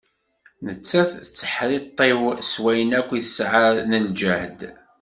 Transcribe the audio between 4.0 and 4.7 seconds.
lǧehd.